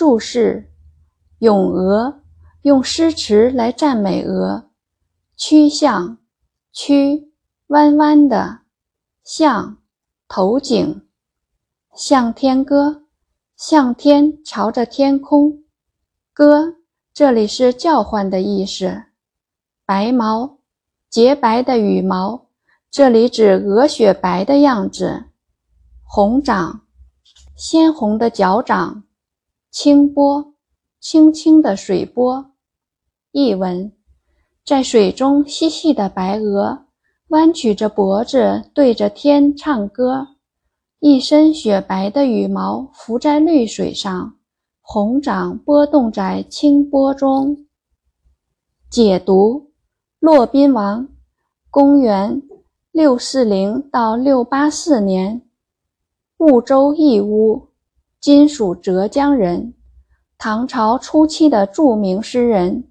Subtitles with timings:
[0.00, 0.72] 注释：
[1.40, 2.22] 咏鹅，
[2.62, 4.70] 用诗词来赞美鹅。
[5.36, 6.16] 曲项，
[6.72, 7.30] 曲，
[7.66, 8.62] 弯弯的；
[9.22, 9.76] 向，
[10.26, 11.06] 头颈。
[11.94, 13.02] 向天歌，
[13.54, 15.64] 向天，朝着天空。
[16.32, 16.76] 歌，
[17.12, 19.02] 这里是叫唤的意思。
[19.84, 20.60] 白毛，
[21.10, 22.46] 洁白的羽毛，
[22.90, 25.24] 这里指鹅雪白的样子。
[26.02, 26.86] 红掌，
[27.54, 29.04] 鲜红的脚掌。
[29.70, 30.52] 清波，
[30.98, 32.52] 清清的水波。
[33.30, 33.92] 译文：
[34.64, 36.86] 在水中嬉戏的白鹅，
[37.28, 40.26] 弯曲着脖子对着天唱歌，
[40.98, 44.34] 一身雪白的羽毛浮在绿水上，
[44.80, 47.66] 红掌拨动在清波中。
[48.90, 49.70] 解读：
[50.18, 51.08] 骆宾王，
[51.70, 52.42] 公元
[52.90, 55.42] 六四零到六八四年，
[56.36, 57.69] 婺州义乌。
[58.20, 59.72] 今属浙江人，
[60.36, 62.84] 唐朝初期的著名诗人。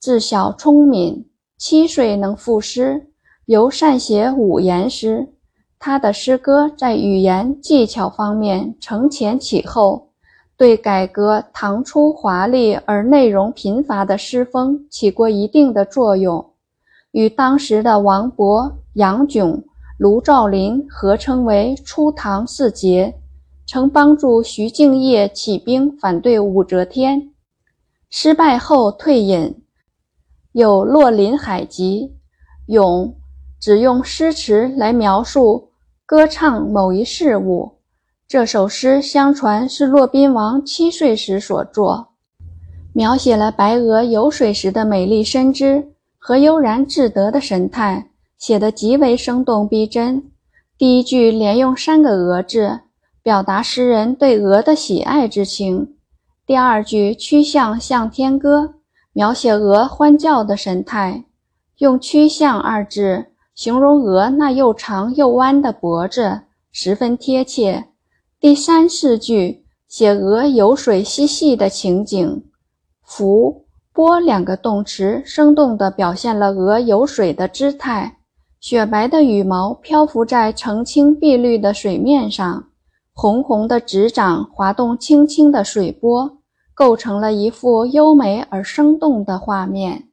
[0.00, 1.24] 自小聪敏，
[1.56, 3.06] 七岁能赋诗，
[3.46, 5.34] 尤善写五言诗。
[5.78, 10.08] 他的诗歌在语言技巧方面承前启后，
[10.56, 16.44] 对改革唐初华丽而内容贫乏的诗风起过一定的作用。
[17.12, 19.62] 与当时的王勃、杨炯、
[19.96, 23.14] 卢照邻合称为初唐四杰。
[23.72, 27.30] 曾帮助徐敬业起兵反对武则天，
[28.10, 29.62] 失败后退隐。
[30.52, 32.12] 有《洛林海集》，
[32.70, 33.16] 咏
[33.58, 35.70] 只用诗词来描述、
[36.04, 37.78] 歌唱某一事物。
[38.28, 42.08] 这首诗相传是骆宾王七岁时所作，
[42.92, 45.82] 描写了白鹅游水时的美丽身姿
[46.18, 50.30] 和悠然自得的神态，写得极为生动逼真。
[50.76, 52.80] 第一句连用三个“鹅”字。
[53.22, 55.94] 表达诗人对鹅的喜爱之情。
[56.44, 58.74] 第二句“曲项向天歌”，
[59.14, 61.24] 描写鹅欢叫的神态，
[61.78, 67.84] 用“曲项”二字形容鹅那又长又弯的脖子，十分贴切。
[68.40, 72.44] 第三四句写鹅游水嬉戏的情景
[73.06, 78.16] ，“浮”“波”两个动词生动地表现了鹅游水的姿态，
[78.58, 82.64] 雪白的羽毛漂浮在澄清碧绿的水面上。
[83.22, 86.38] 红红的指掌滑动轻轻的水波，
[86.74, 90.08] 构成了一幅优美而生动的画面。